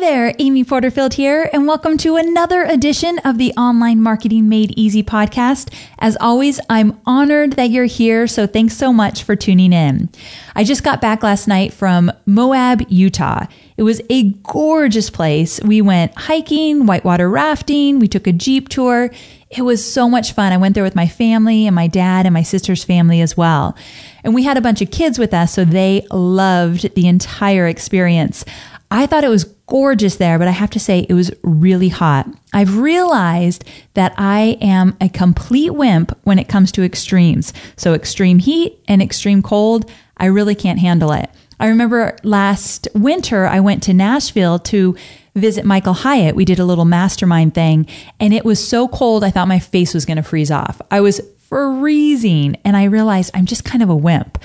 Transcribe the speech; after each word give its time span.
There, 0.00 0.34
Amy 0.38 0.64
Porterfield 0.64 1.12
here, 1.12 1.50
and 1.52 1.66
welcome 1.66 1.98
to 1.98 2.16
another 2.16 2.62
edition 2.62 3.18
of 3.18 3.36
the 3.36 3.52
Online 3.52 4.00
Marketing 4.00 4.48
Made 4.48 4.70
Easy 4.70 5.02
podcast. 5.02 5.70
As 5.98 6.16
always, 6.22 6.58
I'm 6.70 6.98
honored 7.04 7.52
that 7.52 7.68
you're 7.68 7.84
here, 7.84 8.26
so 8.26 8.46
thanks 8.46 8.74
so 8.74 8.94
much 8.94 9.22
for 9.24 9.36
tuning 9.36 9.74
in. 9.74 10.08
I 10.56 10.64
just 10.64 10.84
got 10.84 11.02
back 11.02 11.22
last 11.22 11.46
night 11.46 11.74
from 11.74 12.10
Moab, 12.24 12.80
Utah. 12.88 13.44
It 13.76 13.82
was 13.82 14.00
a 14.08 14.30
gorgeous 14.42 15.10
place. 15.10 15.60
We 15.62 15.82
went 15.82 16.16
hiking, 16.16 16.86
whitewater 16.86 17.28
rafting, 17.28 17.98
we 17.98 18.08
took 18.08 18.26
a 18.26 18.32
Jeep 18.32 18.70
tour. 18.70 19.10
It 19.50 19.62
was 19.62 19.84
so 19.84 20.08
much 20.08 20.32
fun. 20.32 20.52
I 20.52 20.56
went 20.56 20.76
there 20.76 20.84
with 20.84 20.96
my 20.96 21.08
family 21.08 21.66
and 21.66 21.76
my 21.76 21.88
dad 21.88 22.24
and 22.24 22.32
my 22.32 22.42
sister's 22.42 22.84
family 22.84 23.20
as 23.20 23.36
well. 23.36 23.76
And 24.24 24.34
we 24.34 24.44
had 24.44 24.56
a 24.56 24.62
bunch 24.62 24.80
of 24.80 24.90
kids 24.90 25.18
with 25.18 25.34
us, 25.34 25.52
so 25.52 25.66
they 25.66 26.06
loved 26.10 26.94
the 26.94 27.06
entire 27.06 27.66
experience. 27.66 28.46
I 28.90 29.06
thought 29.06 29.24
it 29.24 29.28
was 29.28 29.44
gorgeous 29.66 30.16
there, 30.16 30.38
but 30.38 30.48
I 30.48 30.52
have 30.52 30.70
to 30.70 30.80
say 30.80 31.06
it 31.08 31.14
was 31.14 31.30
really 31.42 31.88
hot. 31.88 32.28
I've 32.52 32.78
realized 32.78 33.64
that 33.94 34.12
I 34.18 34.58
am 34.60 34.96
a 35.00 35.08
complete 35.08 35.70
wimp 35.70 36.18
when 36.24 36.40
it 36.40 36.48
comes 36.48 36.72
to 36.72 36.82
extremes. 36.82 37.52
So 37.76 37.94
extreme 37.94 38.40
heat 38.40 38.82
and 38.88 39.00
extreme 39.00 39.42
cold, 39.42 39.88
I 40.16 40.26
really 40.26 40.56
can't 40.56 40.80
handle 40.80 41.12
it. 41.12 41.30
I 41.60 41.68
remember 41.68 42.16
last 42.24 42.88
winter 42.94 43.46
I 43.46 43.60
went 43.60 43.82
to 43.84 43.94
Nashville 43.94 44.58
to 44.60 44.96
visit 45.36 45.64
Michael 45.64 45.92
Hyatt. 45.92 46.34
We 46.34 46.44
did 46.44 46.58
a 46.58 46.64
little 46.64 46.84
mastermind 46.84 47.54
thing 47.54 47.86
and 48.18 48.34
it 48.34 48.44
was 48.44 48.66
so 48.66 48.88
cold 48.88 49.22
I 49.22 49.30
thought 49.30 49.46
my 49.46 49.58
face 49.60 49.94
was 49.94 50.06
going 50.06 50.16
to 50.16 50.22
freeze 50.22 50.50
off. 50.50 50.80
I 50.90 51.00
was 51.00 51.20
freezing 51.38 52.56
and 52.64 52.76
I 52.76 52.84
realized 52.84 53.30
I'm 53.34 53.46
just 53.46 53.64
kind 53.64 53.82
of 53.82 53.90
a 53.90 53.96
wimp 53.96 54.38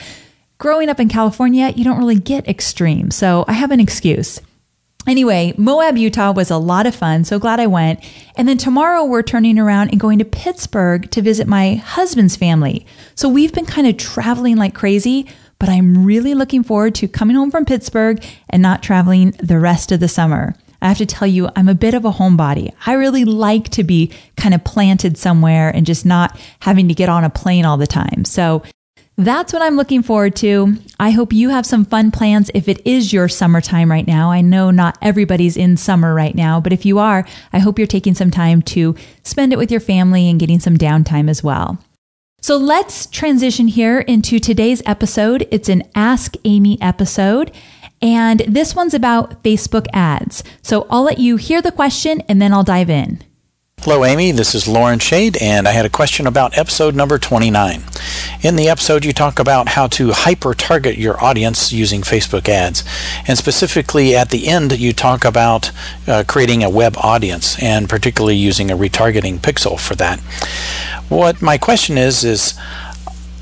growing 0.57 0.89
up 0.89 0.99
in 0.99 1.09
California, 1.09 1.73
you 1.75 1.83
don't 1.83 1.97
really 1.97 2.19
get 2.19 2.47
extreme. 2.47 3.11
So 3.11 3.45
I 3.47 3.53
have 3.53 3.71
an 3.71 3.79
excuse. 3.79 4.39
Anyway, 5.07 5.53
Moab, 5.57 5.97
Utah 5.97 6.31
was 6.31 6.49
a 6.49 6.57
lot 6.57 6.87
of 6.87 6.95
fun. 6.95 7.23
So 7.25 7.37
glad 7.37 7.59
I 7.59 7.67
went. 7.67 8.03
And 8.35 8.47
then 8.47 8.57
tomorrow 8.57 9.03
we're 9.03 9.21
turning 9.21 9.59
around 9.59 9.89
and 9.89 9.99
going 9.99 10.17
to 10.17 10.25
Pittsburgh 10.25 11.09
to 11.11 11.21
visit 11.21 11.47
my 11.47 11.75
husband's 11.75 12.35
family. 12.35 12.87
So 13.13 13.29
we've 13.29 13.53
been 13.53 13.67
kind 13.67 13.85
of 13.85 13.97
traveling 13.97 14.57
like 14.57 14.73
crazy, 14.73 15.27
but 15.59 15.69
I'm 15.69 16.05
really 16.05 16.33
looking 16.33 16.63
forward 16.63 16.95
to 16.95 17.07
coming 17.07 17.35
home 17.35 17.51
from 17.51 17.65
Pittsburgh 17.65 18.23
and 18.49 18.63
not 18.63 18.81
traveling 18.81 19.31
the 19.31 19.59
rest 19.59 19.91
of 19.91 19.99
the 19.99 20.07
summer. 20.07 20.55
I 20.81 20.87
have 20.87 20.97
to 20.97 21.05
tell 21.05 21.27
you, 21.27 21.49
I'm 21.55 21.69
a 21.69 21.75
bit 21.75 21.93
of 21.93 22.05
a 22.05 22.11
homebody. 22.11 22.73
I 22.85 22.93
really 22.93 23.25
like 23.25 23.69
to 23.69 23.83
be 23.83 24.11
kind 24.37 24.53
of 24.53 24.63
planted 24.63 25.17
somewhere 25.17 25.69
and 25.69 25.85
just 25.85 26.05
not 26.05 26.39
having 26.59 26.87
to 26.87 26.93
get 26.93 27.09
on 27.09 27.23
a 27.23 27.29
plane 27.29 27.65
all 27.65 27.77
the 27.77 27.87
time. 27.87 28.25
So 28.25 28.63
that's 29.17 29.53
what 29.53 29.61
I'm 29.61 29.77
looking 29.77 30.03
forward 30.03 30.35
to. 30.37 30.75
I 30.99 31.11
hope 31.11 31.31
you 31.31 31.49
have 31.49 31.65
some 31.65 31.85
fun 31.85 32.11
plans 32.11 32.51
if 32.53 32.67
it 32.67 32.85
is 32.85 33.13
your 33.13 33.29
summertime 33.29 33.89
right 33.89 34.05
now. 34.05 34.31
I 34.31 34.41
know 34.41 34.71
not 34.71 34.97
everybody's 35.01 35.55
in 35.55 35.77
summer 35.77 36.13
right 36.13 36.35
now, 36.35 36.59
but 36.59 36.73
if 36.73 36.85
you 36.85 36.99
are, 36.99 37.25
I 37.53 37.59
hope 37.59 37.79
you're 37.79 37.87
taking 37.87 38.13
some 38.13 38.31
time 38.31 38.61
to 38.63 38.95
spend 39.23 39.53
it 39.53 39.57
with 39.57 39.71
your 39.71 39.79
family 39.79 40.29
and 40.29 40.39
getting 40.39 40.59
some 40.59 40.77
downtime 40.77 41.29
as 41.29 41.43
well. 41.43 41.79
So 42.41 42.57
let's 42.57 43.07
transition 43.07 43.67
here 43.69 44.01
into 44.01 44.37
today's 44.39 44.83
episode. 44.85 45.47
It's 45.49 45.69
an 45.69 45.83
Ask 45.95 46.35
Amy 46.43 46.79
episode. 46.81 47.51
And 48.01 48.41
this 48.41 48.75
one's 48.75 48.93
about 48.93 49.41
Facebook 49.43 49.87
ads. 49.93 50.43
So 50.61 50.85
I'll 50.89 51.03
let 51.03 51.19
you 51.19 51.37
hear 51.37 51.61
the 51.61 51.71
question 51.71 52.21
and 52.27 52.41
then 52.41 52.53
I'll 52.53 52.63
dive 52.63 52.89
in. 52.89 53.23
Hello, 53.79 54.03
Amy. 54.03 54.31
This 54.31 54.55
is 54.55 54.67
Lauren 54.67 54.97
Shade, 54.97 55.37
and 55.37 55.67
I 55.67 55.71
had 55.71 55.85
a 55.85 55.89
question 55.89 56.25
about 56.25 56.57
episode 56.57 56.95
number 56.95 57.19
29. 57.19 57.83
In 58.45 58.57
the 58.57 58.69
episode, 58.69 59.03
you 59.03 59.11
talk 59.11 59.39
about 59.39 59.69
how 59.69 59.87
to 59.87 60.11
hyper 60.11 60.53
target 60.53 60.99
your 60.99 61.19
audience 61.19 61.73
using 61.73 62.01
Facebook 62.01 62.47
ads. 62.47 62.83
And 63.27 63.39
specifically 63.39 64.15
at 64.15 64.29
the 64.29 64.47
end, 64.47 64.77
you 64.77 64.93
talk 64.93 65.25
about 65.25 65.71
uh, 66.07 66.25
creating 66.27 66.63
a 66.63 66.69
web 66.69 66.95
audience 66.97 67.59
and 67.59 67.89
particularly 67.89 68.35
using 68.35 68.69
a 68.69 68.77
retargeting 68.77 69.39
pixel 69.39 69.79
for 69.79 69.95
that. 69.95 70.19
What 71.09 71.41
my 71.41 71.57
question 71.57 71.97
is, 71.97 72.23
is 72.23 72.53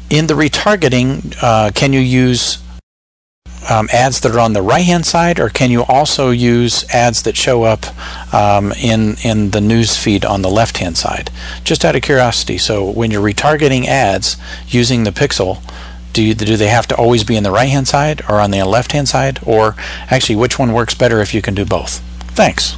in 0.10 0.28
the 0.28 0.36
retargeting, 0.36 1.36
uh, 1.42 1.72
can 1.76 1.92
you 1.92 2.00
use 2.00 2.63
um, 3.70 3.90
ads 3.92 4.20
that 4.22 4.34
are 4.34 4.40
on 4.40 4.54
the 4.54 4.62
right 4.62 4.86
hand 4.86 5.06
side, 5.06 5.40
or 5.40 5.50
can 5.50 5.72
you 5.72 5.84
also 5.84 6.32
use 6.32 6.86
ads 6.90 7.24
that 7.24 7.38
show 7.38 7.64
up 7.64 7.86
um, 8.34 8.72
in 8.74 9.16
in 9.24 9.52
the 9.52 9.62
news 9.62 9.98
feed 9.98 10.26
on 10.26 10.42
the 10.42 10.50
left 10.50 10.78
hand 10.78 10.98
side? 10.98 11.30
Just 11.64 11.86
out 11.86 11.96
of 11.96 12.02
curiosity. 12.02 12.58
So 12.58 12.90
when 12.90 13.12
you're 13.12 13.24
retargeting 13.24 13.86
ads 13.86 14.38
using 14.68 15.04
the 15.04 15.12
pixel, 15.12 15.62
do 16.14 16.22
you, 16.22 16.36
do 16.36 16.58
they 16.58 16.68
have 16.68 16.88
to 16.88 16.96
always 16.96 17.24
be 17.24 17.36
in 17.36 17.44
the 17.44 17.52
right 17.52 17.70
hand 17.70 17.88
side 17.88 18.22
or 18.30 18.40
on 18.40 18.52
the 18.52 18.64
left 18.64 18.92
hand 18.92 19.10
side, 19.10 19.40
or 19.46 19.76
actually 20.10 20.36
which 20.36 20.60
one 20.60 20.74
works 20.74 20.94
better 20.94 21.22
if 21.22 21.34
you 21.34 21.42
can 21.42 21.56
do 21.56 21.66
both? 21.66 22.00
Thanks. 22.36 22.76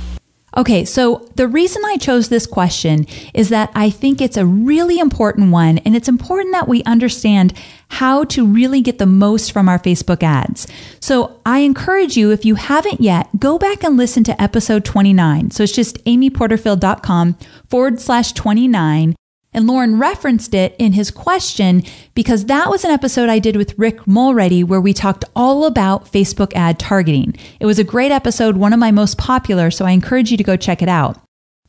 Okay, 0.57 0.85
so 0.85 1.27
the 1.35 1.49
reason 1.49 1.83
I 1.85 1.97
chose 1.97 2.29
this 2.29 2.47
question 2.47 3.05
is 3.33 3.49
that 3.49 3.71
I 3.75 3.89
think 3.89 4.21
it's 4.21 4.37
a 4.37 4.45
really 4.45 4.99
important 4.99 5.51
one, 5.51 5.79
and 5.79 5.95
it's 5.95 6.07
important 6.07 6.53
that 6.53 6.69
we 6.69 6.81
understand 6.83 7.53
how 7.89 8.23
to 8.25 8.45
really 8.45 8.81
get 8.81 8.97
the 8.97 9.05
most 9.05 9.51
from 9.51 9.67
our 9.67 9.79
Facebook 9.79 10.23
ads. 10.23 10.65
So 11.01 11.39
I 11.45 11.59
encourage 11.59 12.15
you, 12.15 12.31
if 12.31 12.45
you 12.45 12.55
haven't 12.55 13.01
yet, 13.01 13.27
go 13.37 13.59
back 13.59 13.83
and 13.83 13.97
listen 13.97 14.23
to 14.25 14.41
episode 14.41 14.85
29. 14.85 15.51
So 15.51 15.63
it's 15.63 15.73
just 15.73 16.03
amyporterfield.com 16.05 17.37
forward 17.69 17.99
slash 17.99 18.31
29. 18.31 19.15
And 19.55 19.67
Lauren 19.67 19.97
referenced 19.97 20.53
it 20.53 20.75
in 20.77 20.91
his 20.91 21.09
question 21.09 21.81
because 22.13 22.45
that 22.45 22.69
was 22.69 22.83
an 22.83 22.91
episode 22.91 23.29
I 23.29 23.39
did 23.39 23.55
with 23.55 23.79
Rick 23.79 24.05
Mulready 24.05 24.65
where 24.65 24.81
we 24.81 24.91
talked 24.91 25.23
all 25.33 25.63
about 25.63 26.11
Facebook 26.11 26.51
ad 26.55 26.77
targeting. 26.77 27.33
It 27.61 27.65
was 27.65 27.79
a 27.79 27.85
great 27.85 28.11
episode, 28.11 28.57
one 28.57 28.73
of 28.73 28.79
my 28.79 28.91
most 28.91 29.17
popular, 29.17 29.71
so 29.71 29.85
I 29.85 29.91
encourage 29.91 30.29
you 30.29 30.35
to 30.35 30.43
go 30.43 30.57
check 30.57 30.81
it 30.81 30.89
out. 30.89 31.17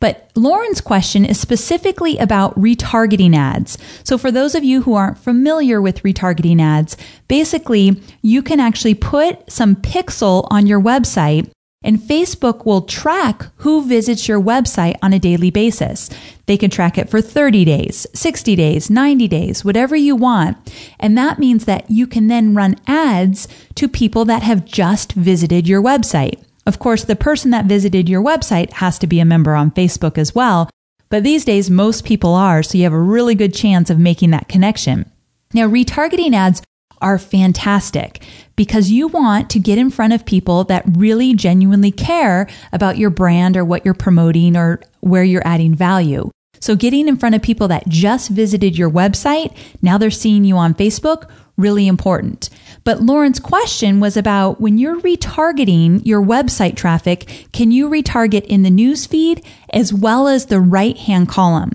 But 0.01 0.33
Lauren's 0.35 0.81
question 0.81 1.25
is 1.25 1.39
specifically 1.39 2.19
about 2.19 2.59
retargeting 2.61 3.37
ads. 3.37 3.79
So 4.03 4.19
for 4.19 4.33
those 4.33 4.57
of 4.57 4.65
you 4.65 4.83
who 4.83 4.95
aren't 4.95 5.19
familiar 5.19 5.81
with 5.81 6.03
retargeting 6.03 6.61
ads, 6.61 6.97
basically 7.29 8.03
you 8.21 8.43
can 8.43 8.59
actually 8.59 8.95
put 8.95 9.51
some 9.51 9.77
pixel 9.77 10.49
on 10.51 10.67
your 10.67 10.81
website 10.81 11.51
and 11.87 12.01
Facebook 12.01 12.67
will 12.67 12.83
track 12.83 13.47
who 13.59 13.87
visits 13.87 14.27
your 14.27 14.41
website 14.41 14.97
on 15.03 15.13
a 15.13 15.21
daily 15.21 15.51
basis. 15.51 16.11
They 16.47 16.57
can 16.57 16.69
track 16.69 16.99
it 16.99 17.09
for 17.09 17.21
30 17.21 17.65
days, 17.65 18.09
60 18.13 18.57
days, 18.57 18.91
90 18.91 19.29
days, 19.29 19.65
whatever 19.65 19.95
you 19.95 20.17
want. 20.17 20.59
And 20.99 21.17
that 21.17 21.39
means 21.39 21.65
that 21.65 21.89
you 21.89 22.09
can 22.09 22.27
then 22.27 22.57
run 22.57 22.75
ads 22.89 23.47
to 23.77 23.89
people 23.89 24.25
that 24.25 24.43
have 24.43 24.65
just 24.65 25.13
visited 25.13 25.69
your 25.69 25.81
website. 25.81 26.43
Of 26.67 26.81
course, 26.81 27.05
the 27.05 27.15
person 27.15 27.53
that 27.53 27.67
visited 27.67 28.09
your 28.09 28.23
website 28.23 28.73
has 28.75 28.99
to 28.99 29.07
be 29.07 29.21
a 29.21 29.25
member 29.25 29.55
on 29.55 29.71
Facebook 29.71 30.19
as 30.19 30.35
well. 30.35 30.69
But 31.09 31.23
these 31.23 31.45
days, 31.45 31.71
most 31.71 32.05
people 32.05 32.35
are, 32.35 32.65
so 32.65 32.77
you 32.77 32.85
have 32.85 32.93
a 32.93 32.99
really 32.99 33.37
good 33.37 33.55
chance 33.55 33.91
of 33.91 33.99
making 34.01 34.31
that 34.31 34.49
connection. 34.49 35.09
Now, 35.55 35.69
retargeting 35.69 36.35
ads 36.35 36.63
are 37.01 37.19
fantastic 37.19 38.23
because 38.57 38.91
you 38.91 39.09
want 39.09 39.51
to 39.51 39.59
get 39.59 39.79
in 39.79 39.91
front 39.91 40.13
of 40.13 40.25
people 40.25 40.65
that 40.65 40.85
really 40.97 41.35
genuinely 41.35 41.91
care 41.91 42.49
about 42.73 42.99
your 42.99 43.11
brand 43.11 43.57
or 43.57 43.65
what 43.65 43.85
you're 43.85 43.95
promoting 43.95 44.57
or 44.57 44.81
where 45.01 45.25
you're 45.25 45.47
adding 45.47 45.75
value. 45.75 46.31
So 46.61 46.75
getting 46.75 47.07
in 47.07 47.17
front 47.17 47.35
of 47.35 47.43
people 47.43 47.69
that 47.69 47.89
just 47.89 48.31
visited 48.31 48.79
your 48.79 48.91
website, 48.91 49.57
now 49.83 49.99
they're 49.99 50.11
seeing 50.11 50.45
you 50.45 50.57
on 50.57 50.75
Facebook, 50.75 51.31
really 51.57 51.87
important. 51.87 52.51
But 52.85 53.03
Lauren's 53.03 53.41
question 53.41 54.01
was 54.01 54.17
about 54.17 54.61
when 54.61 54.79
you're 54.79 55.01
retargeting 55.01 56.05
your 56.05 56.23
website 56.23 56.77
traffic, 56.77 57.49
can 57.53 57.71
you 57.71 57.89
retarget 57.89 58.45
in 58.47 58.63
the 58.63 58.71
newsfeed 58.71 59.45
as 59.73 59.93
well 59.93 60.29
as 60.29 60.47
the 60.47 60.61
right 60.61 60.97
hand 60.97 61.29
column? 61.29 61.73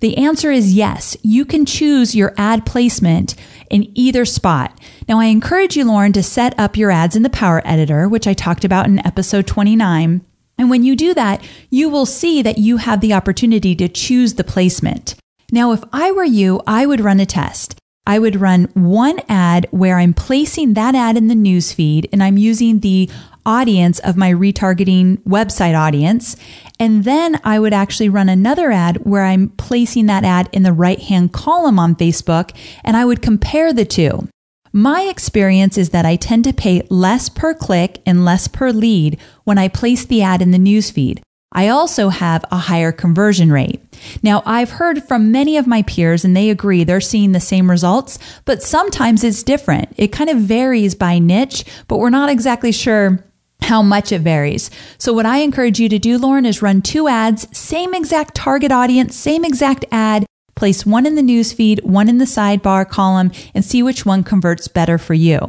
The 0.00 0.16
answer 0.18 0.50
is 0.50 0.74
yes. 0.74 1.16
You 1.22 1.44
can 1.44 1.64
choose 1.64 2.14
your 2.14 2.34
ad 2.36 2.66
placement 2.66 3.34
in 3.74 3.90
either 3.98 4.24
spot. 4.24 4.80
Now, 5.08 5.18
I 5.18 5.24
encourage 5.24 5.76
you, 5.76 5.84
Lauren, 5.84 6.12
to 6.12 6.22
set 6.22 6.56
up 6.56 6.76
your 6.76 6.92
ads 6.92 7.16
in 7.16 7.24
the 7.24 7.28
Power 7.28 7.60
Editor, 7.64 8.08
which 8.08 8.28
I 8.28 8.32
talked 8.32 8.64
about 8.64 8.86
in 8.86 9.04
episode 9.04 9.48
29. 9.48 10.24
And 10.56 10.70
when 10.70 10.84
you 10.84 10.94
do 10.94 11.12
that, 11.14 11.44
you 11.70 11.88
will 11.88 12.06
see 12.06 12.40
that 12.40 12.58
you 12.58 12.76
have 12.76 13.00
the 13.00 13.12
opportunity 13.12 13.74
to 13.74 13.88
choose 13.88 14.34
the 14.34 14.44
placement. 14.44 15.16
Now, 15.50 15.72
if 15.72 15.82
I 15.92 16.12
were 16.12 16.22
you, 16.22 16.62
I 16.68 16.86
would 16.86 17.00
run 17.00 17.18
a 17.18 17.26
test. 17.26 17.76
I 18.06 18.18
would 18.18 18.40
run 18.40 18.64
one 18.74 19.20
ad 19.28 19.66
where 19.70 19.98
I'm 19.98 20.12
placing 20.12 20.74
that 20.74 20.94
ad 20.94 21.16
in 21.16 21.28
the 21.28 21.34
newsfeed 21.34 22.06
and 22.12 22.22
I'm 22.22 22.36
using 22.36 22.80
the 22.80 23.10
audience 23.46 23.98
of 24.00 24.16
my 24.16 24.30
retargeting 24.30 25.18
website 25.22 25.78
audience. 25.78 26.36
And 26.78 27.04
then 27.04 27.40
I 27.44 27.58
would 27.58 27.72
actually 27.72 28.08
run 28.08 28.28
another 28.28 28.70
ad 28.70 28.98
where 29.04 29.24
I'm 29.24 29.50
placing 29.50 30.06
that 30.06 30.24
ad 30.24 30.48
in 30.52 30.62
the 30.62 30.72
right 30.72 31.00
hand 31.00 31.32
column 31.32 31.78
on 31.78 31.96
Facebook 31.96 32.54
and 32.82 32.96
I 32.96 33.04
would 33.04 33.22
compare 33.22 33.72
the 33.72 33.84
two. 33.84 34.28
My 34.72 35.02
experience 35.02 35.78
is 35.78 35.90
that 35.90 36.04
I 36.04 36.16
tend 36.16 36.44
to 36.44 36.52
pay 36.52 36.82
less 36.90 37.28
per 37.28 37.54
click 37.54 38.02
and 38.04 38.24
less 38.24 38.48
per 38.48 38.72
lead 38.72 39.18
when 39.44 39.56
I 39.56 39.68
place 39.68 40.04
the 40.04 40.22
ad 40.22 40.42
in 40.42 40.50
the 40.50 40.58
newsfeed. 40.58 41.20
I 41.54 41.68
also 41.68 42.08
have 42.08 42.44
a 42.50 42.56
higher 42.56 42.92
conversion 42.92 43.52
rate. 43.52 43.80
Now, 44.22 44.42
I've 44.44 44.70
heard 44.70 45.04
from 45.04 45.30
many 45.30 45.56
of 45.56 45.66
my 45.66 45.82
peers 45.82 46.24
and 46.24 46.36
they 46.36 46.50
agree 46.50 46.84
they're 46.84 47.00
seeing 47.00 47.32
the 47.32 47.40
same 47.40 47.70
results, 47.70 48.18
but 48.44 48.62
sometimes 48.62 49.22
it's 49.22 49.42
different. 49.42 49.94
It 49.96 50.08
kind 50.08 50.28
of 50.30 50.38
varies 50.38 50.94
by 50.94 51.18
niche, 51.18 51.64
but 51.86 51.98
we're 51.98 52.10
not 52.10 52.28
exactly 52.28 52.72
sure 52.72 53.24
how 53.62 53.82
much 53.82 54.12
it 54.12 54.20
varies. 54.20 54.70
So 54.98 55.12
what 55.12 55.26
I 55.26 55.38
encourage 55.38 55.80
you 55.80 55.88
to 55.88 55.98
do, 55.98 56.18
Lauren, 56.18 56.44
is 56.44 56.60
run 56.60 56.82
two 56.82 57.08
ads, 57.08 57.46
same 57.56 57.94
exact 57.94 58.34
target 58.34 58.72
audience, 58.72 59.16
same 59.16 59.44
exact 59.44 59.84
ad, 59.90 60.26
place 60.54 60.84
one 60.84 61.06
in 61.06 61.14
the 61.14 61.22
newsfeed, 61.22 61.82
one 61.84 62.08
in 62.08 62.18
the 62.18 62.24
sidebar 62.24 62.88
column, 62.88 63.32
and 63.54 63.64
see 63.64 63.82
which 63.82 64.04
one 64.04 64.22
converts 64.22 64.68
better 64.68 64.98
for 64.98 65.14
you. 65.14 65.40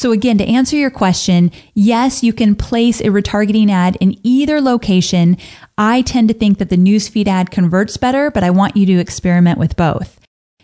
So 0.00 0.12
again, 0.12 0.38
to 0.38 0.46
answer 0.46 0.76
your 0.76 0.90
question, 0.90 1.52
yes, 1.74 2.22
you 2.22 2.32
can 2.32 2.54
place 2.54 3.02
a 3.02 3.08
retargeting 3.08 3.70
ad 3.70 3.98
in 4.00 4.18
either 4.26 4.58
location. 4.58 5.36
I 5.76 6.00
tend 6.00 6.28
to 6.28 6.34
think 6.34 6.56
that 6.56 6.70
the 6.70 6.78
newsfeed 6.78 7.28
ad 7.28 7.50
converts 7.50 7.98
better, 7.98 8.30
but 8.30 8.42
I 8.42 8.48
want 8.48 8.78
you 8.78 8.86
to 8.86 8.98
experiment 8.98 9.58
with 9.58 9.76
both. 9.76 10.18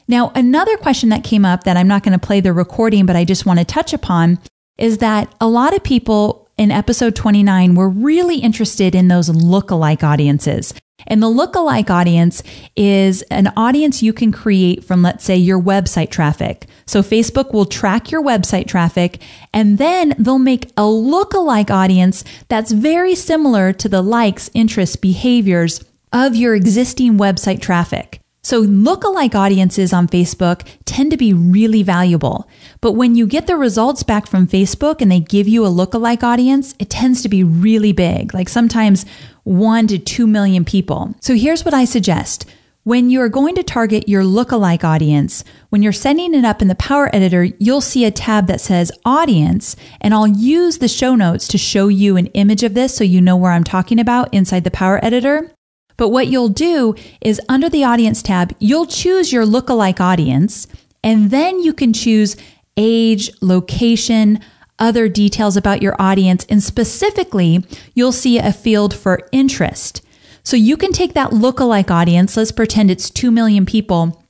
Now, 0.08 0.32
another 0.34 0.78
question 0.78 1.10
that 1.10 1.22
came 1.22 1.44
up 1.44 1.64
that 1.64 1.76
I'm 1.76 1.86
not 1.86 2.02
going 2.02 2.18
to 2.18 2.26
play 2.26 2.40
the 2.40 2.54
recording, 2.54 3.04
but 3.04 3.14
I 3.14 3.26
just 3.26 3.44
want 3.44 3.58
to 3.58 3.66
touch 3.66 3.92
upon 3.92 4.38
is 4.78 4.98
that 4.98 5.34
a 5.38 5.48
lot 5.48 5.76
of 5.76 5.84
people 5.84 6.45
in 6.58 6.70
episode 6.70 7.14
29, 7.14 7.74
we're 7.74 7.88
really 7.88 8.38
interested 8.38 8.94
in 8.94 9.08
those 9.08 9.28
lookalike 9.28 10.02
audiences. 10.02 10.72
And 11.06 11.22
the 11.22 11.26
lookalike 11.26 11.90
audience 11.90 12.42
is 12.74 13.22
an 13.30 13.52
audience 13.56 14.02
you 14.02 14.12
can 14.12 14.32
create 14.32 14.82
from, 14.82 15.02
let's 15.02 15.24
say, 15.24 15.36
your 15.36 15.60
website 15.60 16.10
traffic. 16.10 16.66
So 16.86 17.02
Facebook 17.02 17.52
will 17.52 17.66
track 17.66 18.10
your 18.10 18.22
website 18.22 18.66
traffic 18.66 19.20
and 19.52 19.78
then 19.78 20.14
they'll 20.18 20.38
make 20.38 20.66
a 20.76 20.82
lookalike 20.82 21.70
audience 21.70 22.24
that's 22.48 22.72
very 22.72 23.14
similar 23.14 23.72
to 23.74 23.88
the 23.88 24.02
likes, 24.02 24.50
interests, 24.54 24.96
behaviors 24.96 25.84
of 26.12 26.34
your 26.34 26.54
existing 26.54 27.18
website 27.18 27.60
traffic. 27.60 28.20
So 28.46 28.64
lookalike 28.64 29.34
audiences 29.34 29.92
on 29.92 30.06
Facebook 30.06 30.64
tend 30.84 31.10
to 31.10 31.16
be 31.16 31.32
really 31.32 31.82
valuable. 31.82 32.48
But 32.80 32.92
when 32.92 33.16
you 33.16 33.26
get 33.26 33.48
the 33.48 33.56
results 33.56 34.04
back 34.04 34.28
from 34.28 34.46
Facebook 34.46 35.00
and 35.00 35.10
they 35.10 35.18
give 35.18 35.48
you 35.48 35.66
a 35.66 35.68
lookalike 35.68 36.22
audience, 36.22 36.72
it 36.78 36.88
tends 36.88 37.22
to 37.22 37.28
be 37.28 37.42
really 37.42 37.90
big, 37.90 38.34
like 38.34 38.48
sometimes 38.48 39.04
one 39.42 39.88
to 39.88 39.98
two 39.98 40.28
million 40.28 40.64
people. 40.64 41.16
So 41.20 41.34
here's 41.34 41.64
what 41.64 41.74
I 41.74 41.86
suggest. 41.86 42.48
When 42.84 43.10
you're 43.10 43.28
going 43.28 43.56
to 43.56 43.64
target 43.64 44.08
your 44.08 44.22
lookalike 44.22 44.84
audience, 44.84 45.42
when 45.70 45.82
you're 45.82 45.90
setting 45.90 46.32
it 46.32 46.44
up 46.44 46.62
in 46.62 46.68
the 46.68 46.76
Power 46.76 47.10
Editor, 47.12 47.48
you'll 47.58 47.80
see 47.80 48.04
a 48.04 48.12
tab 48.12 48.46
that 48.46 48.60
says 48.60 48.92
Audience, 49.04 49.74
and 50.00 50.14
I'll 50.14 50.28
use 50.28 50.78
the 50.78 50.86
show 50.86 51.16
notes 51.16 51.48
to 51.48 51.58
show 51.58 51.88
you 51.88 52.16
an 52.16 52.26
image 52.26 52.62
of 52.62 52.74
this 52.74 52.96
so 52.96 53.02
you 53.02 53.20
know 53.20 53.36
where 53.36 53.50
I'm 53.50 53.64
talking 53.64 53.98
about 53.98 54.32
inside 54.32 54.62
the 54.62 54.70
Power 54.70 55.04
Editor. 55.04 55.50
But 55.96 56.10
what 56.10 56.26
you'll 56.28 56.48
do 56.48 56.94
is 57.20 57.40
under 57.48 57.68
the 57.68 57.84
audience 57.84 58.22
tab, 58.22 58.54
you'll 58.58 58.86
choose 58.86 59.32
your 59.32 59.44
lookalike 59.44 60.00
audience, 60.00 60.66
and 61.02 61.30
then 61.30 61.60
you 61.60 61.72
can 61.72 61.92
choose 61.92 62.36
age, 62.76 63.30
location, 63.40 64.40
other 64.78 65.08
details 65.08 65.56
about 65.56 65.82
your 65.82 65.96
audience, 65.98 66.44
and 66.50 66.62
specifically, 66.62 67.64
you'll 67.94 68.12
see 68.12 68.38
a 68.38 68.52
field 68.52 68.94
for 68.94 69.26
interest. 69.32 70.02
So 70.42 70.56
you 70.56 70.76
can 70.76 70.92
take 70.92 71.14
that 71.14 71.30
lookalike 71.30 71.90
audience, 71.90 72.36
let's 72.36 72.52
pretend 72.52 72.90
it's 72.90 73.10
2 73.10 73.30
million 73.30 73.64
people, 73.64 74.22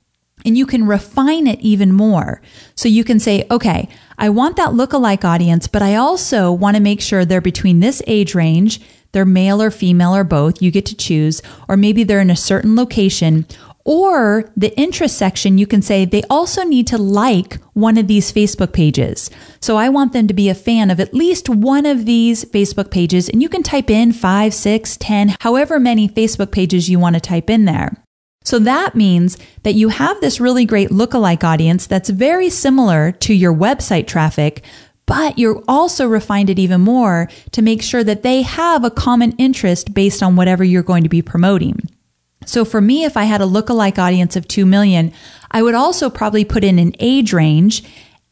and 0.44 0.56
you 0.56 0.64
can 0.64 0.86
refine 0.86 1.46
it 1.46 1.60
even 1.60 1.92
more. 1.92 2.40
So 2.76 2.88
you 2.88 3.02
can 3.02 3.18
say, 3.18 3.44
okay, 3.50 3.88
I 4.16 4.28
want 4.28 4.56
that 4.56 4.70
lookalike 4.70 5.24
audience, 5.24 5.66
but 5.66 5.82
I 5.82 5.96
also 5.96 6.52
want 6.52 6.76
to 6.76 6.82
make 6.82 7.00
sure 7.00 7.24
they're 7.24 7.40
between 7.40 7.80
this 7.80 8.00
age 8.06 8.34
range 8.34 8.80
they're 9.16 9.24
male 9.24 9.62
or 9.62 9.70
female 9.70 10.14
or 10.14 10.24
both. 10.24 10.60
You 10.60 10.70
get 10.70 10.84
to 10.86 10.94
choose. 10.94 11.40
Or 11.68 11.76
maybe 11.78 12.04
they're 12.04 12.20
in 12.20 12.28
a 12.28 12.36
certain 12.36 12.76
location. 12.76 13.46
Or 13.86 14.52
the 14.54 14.78
interest 14.78 15.16
section, 15.16 15.56
you 15.56 15.66
can 15.66 15.80
say 15.80 16.04
they 16.04 16.22
also 16.28 16.64
need 16.64 16.86
to 16.88 16.98
like 16.98 17.58
one 17.72 17.96
of 17.96 18.08
these 18.08 18.30
Facebook 18.30 18.74
pages. 18.74 19.30
So 19.58 19.78
I 19.78 19.88
want 19.88 20.12
them 20.12 20.26
to 20.26 20.34
be 20.34 20.50
a 20.50 20.54
fan 20.54 20.90
of 20.90 21.00
at 21.00 21.14
least 21.14 21.48
one 21.48 21.86
of 21.86 22.04
these 22.04 22.44
Facebook 22.44 22.90
pages. 22.90 23.30
And 23.30 23.40
you 23.40 23.48
can 23.48 23.62
type 23.62 23.88
in 23.88 24.12
five, 24.12 24.52
six, 24.52 24.98
ten, 24.98 25.34
however 25.40 25.80
many 25.80 26.10
Facebook 26.10 26.50
pages 26.50 26.90
you 26.90 26.98
want 26.98 27.14
to 27.14 27.20
type 27.20 27.48
in 27.48 27.64
there. 27.64 27.96
So 28.44 28.58
that 28.60 28.94
means 28.94 29.38
that 29.62 29.74
you 29.74 29.88
have 29.88 30.20
this 30.20 30.40
really 30.40 30.66
great 30.66 30.90
lookalike 30.90 31.42
audience 31.42 31.86
that's 31.86 32.10
very 32.10 32.50
similar 32.50 33.12
to 33.12 33.32
your 33.32 33.54
website 33.54 34.06
traffic, 34.06 34.62
but 35.06 35.38
you're 35.38 35.62
also 35.68 36.06
refined 36.06 36.50
it 36.50 36.58
even 36.58 36.80
more 36.80 37.28
to 37.52 37.62
make 37.62 37.82
sure 37.82 38.04
that 38.04 38.22
they 38.22 38.42
have 38.42 38.84
a 38.84 38.90
common 38.90 39.32
interest 39.38 39.94
based 39.94 40.22
on 40.22 40.36
whatever 40.36 40.64
you're 40.64 40.82
going 40.82 41.04
to 41.04 41.08
be 41.08 41.22
promoting. 41.22 41.88
So 42.44 42.64
for 42.64 42.80
me, 42.80 43.04
if 43.04 43.16
I 43.16 43.24
had 43.24 43.40
a 43.40 43.46
lookalike 43.46 43.98
audience 43.98 44.36
of 44.36 44.46
2 44.46 44.66
million, 44.66 45.12
I 45.50 45.62
would 45.62 45.74
also 45.74 46.10
probably 46.10 46.44
put 46.44 46.64
in 46.64 46.78
an 46.78 46.94
age 47.00 47.32
range 47.32 47.82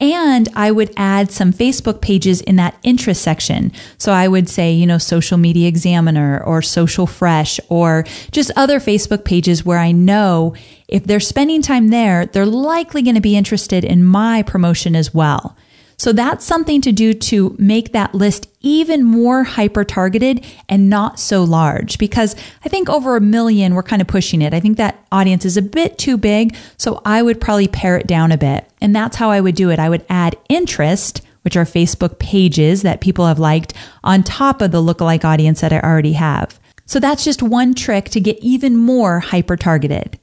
and 0.01 0.49
I 0.55 0.71
would 0.71 0.93
add 0.97 1.31
some 1.31 1.53
Facebook 1.53 2.01
pages 2.01 2.41
in 2.41 2.57
that 2.57 2.77
interest 2.83 3.23
section. 3.23 3.73
So 3.97 4.13
I 4.13 4.27
would 4.27 4.49
say, 4.49 4.73
you 4.73 4.87
know, 4.87 4.99
Social 4.99 5.39
Media 5.39 5.69
Examiner 5.69 6.43
or 6.45 6.63
Social 6.63 7.07
Fresh 7.07 7.61
or 7.69 8.05
just 8.33 8.51
other 8.57 8.81
Facebook 8.81 9.25
pages 9.25 9.65
where 9.65 9.79
I 9.79 9.93
know 9.93 10.55
if 10.89 11.05
they're 11.05 11.21
spending 11.21 11.63
time 11.63 11.89
there, 11.89 12.27
they're 12.27 12.45
likely 12.45 13.03
going 13.03 13.15
to 13.15 13.21
be 13.21 13.37
interested 13.37 13.85
in 13.85 14.05
my 14.05 14.43
promotion 14.43 14.97
as 14.97 15.15
well. 15.15 15.57
So 15.97 16.13
that's 16.13 16.45
something 16.45 16.81
to 16.83 16.93
do 16.93 17.15
to 17.15 17.55
make 17.59 17.93
that 17.93 18.15
list 18.15 18.49
even 18.61 19.05
more 19.05 19.45
hyper 19.45 19.85
targeted 19.85 20.45
and 20.69 20.89
not 20.89 21.21
so 21.21 21.45
large 21.45 21.99
because 21.99 22.35
I 22.65 22.69
think 22.69 22.89
over 22.89 23.17
a 23.17 23.21
million, 23.21 23.75
we're 23.75 23.83
kind 23.83 24.03
of 24.03 24.09
pushing 24.09 24.43
it. 24.43 24.55
I 24.55 24.61
think 24.61 24.77
that 24.79 25.07
audience 25.13 25.45
is 25.45 25.57
a 25.57 25.63
bit 25.63 25.99
too 25.99 26.17
big. 26.17 26.57
So 26.77 27.01
I 27.05 27.23
would 27.23 27.41
probably 27.41 27.69
pare 27.69 27.97
it 27.97 28.07
down 28.07 28.33
a 28.33 28.39
bit. 28.39 28.71
And 28.81 28.95
that's 28.95 29.17
how 29.17 29.31
I 29.31 29.41
would 29.41 29.55
do 29.55 29.71
it. 29.71 29.79
I 29.79 29.89
would 29.89 30.05
add 30.09 30.37
interest, 30.49 31.23
which 31.43 31.57
are 31.57 31.65
Facebook 31.65 32.19
pages 32.19 32.83
that 32.83 33.01
people 33.01 33.27
have 33.27 33.39
liked 33.39 33.75
on 34.03 34.23
top 34.23 34.63
of 34.63 34.73
the 34.73 34.83
lookalike 34.83 35.25
audience 35.25 35.61
that 35.61 35.73
I 35.73 35.81
already 35.81 36.15
have. 36.15 36.59
So 36.87 37.01
that's 37.01 37.25
just 37.25 37.43
one 37.43 37.75
trick 37.75 38.11
to 38.11 38.21
get 38.21 38.39
even 38.41 38.77
more 38.77 39.21
hyper 39.21 39.57
targeted. 39.57 40.19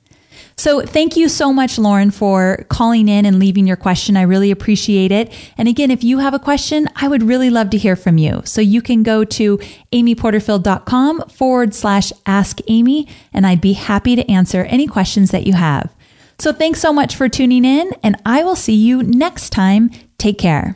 So 0.62 0.82
thank 0.82 1.18
you 1.18 1.28
so 1.28 1.52
much, 1.52 1.80
Lauren, 1.80 2.12
for 2.12 2.68
calling 2.70 3.10
in 3.10 3.26
and 3.26 3.40
leaving 3.40 3.66
your 3.66 3.78
question. 3.78 4.16
I 4.16 4.22
really 4.22 4.52
appreciate 4.52 5.12
it. 5.12 5.34
And 5.58 5.68
again, 5.68 5.90
if 5.90 6.04
you 6.04 6.20
have 6.20 6.36
a 6.36 6.40
question, 6.40 6.88
I 6.96 7.08
would 7.08 7.24
really 7.24 7.50
love 7.50 7.72
to 7.72 7.80
hear 7.80 7.96
from 7.96 8.20
you. 8.20 8.44
So 8.46 8.62
you 8.62 8.80
can 8.80 9.02
go 9.02 9.24
to 9.24 9.58
amyporterfield.com 9.92 11.30
forward 11.30 11.74
slash 11.74 12.14
ask 12.28 12.60
Amy, 12.68 13.08
and 13.34 13.48
I'd 13.48 13.60
be 13.60 13.74
happy 13.74 14.16
to 14.16 14.32
answer 14.32 14.66
any 14.66 14.86
questions 14.86 15.32
that 15.32 15.48
you 15.48 15.54
have. 15.54 15.92
So 16.38 16.54
thanks 16.54 16.80
so 16.80 16.94
much 16.94 17.16
for 17.16 17.28
tuning 17.28 17.66
in, 17.66 17.90
and 18.04 18.22
I 18.24 18.44
will 18.44 18.56
see 18.56 18.76
you 18.76 19.02
next 19.02 19.50
time. 19.50 19.90
Take 20.20 20.38
care. 20.38 20.76